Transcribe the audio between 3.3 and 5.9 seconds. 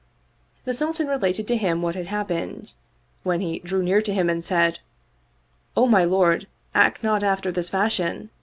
he drew near to him and said," O